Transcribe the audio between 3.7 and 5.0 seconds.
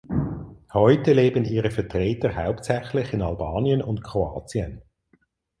und Kroatien.